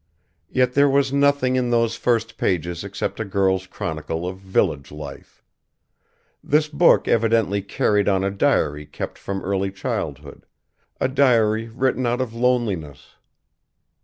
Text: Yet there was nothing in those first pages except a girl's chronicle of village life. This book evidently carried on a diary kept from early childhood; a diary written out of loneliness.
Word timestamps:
Yet 0.49 0.73
there 0.73 0.89
was 0.89 1.13
nothing 1.13 1.55
in 1.55 1.69
those 1.69 1.95
first 1.95 2.35
pages 2.35 2.83
except 2.83 3.19
a 3.19 3.23
girl's 3.23 3.67
chronicle 3.67 4.27
of 4.27 4.39
village 4.39 4.91
life. 4.91 5.43
This 6.43 6.67
book 6.67 7.07
evidently 7.07 7.61
carried 7.61 8.09
on 8.09 8.23
a 8.23 8.31
diary 8.31 8.87
kept 8.87 9.19
from 9.19 9.43
early 9.43 9.69
childhood; 9.71 10.47
a 10.99 11.07
diary 11.07 11.67
written 11.67 12.07
out 12.07 12.19
of 12.19 12.33
loneliness. 12.33 13.09